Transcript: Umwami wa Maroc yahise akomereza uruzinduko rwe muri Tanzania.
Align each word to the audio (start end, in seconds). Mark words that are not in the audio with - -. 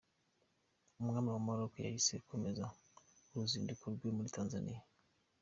Umwami 0.99 1.29
wa 1.31 1.41
Maroc 1.47 1.73
yahise 1.85 2.11
akomereza 2.17 2.65
uruzinduko 3.31 3.83
rwe 3.95 4.09
muri 4.17 4.29
Tanzania. 4.35 4.79